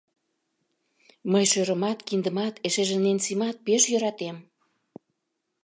Мый 1.31 1.45
шӧрымат, 1.51 1.99
киндымат, 2.07 2.53
эшеже 2.67 2.97
Ненсимат 3.05 3.55
пеш 3.65 3.83
йӧратем. 3.91 4.37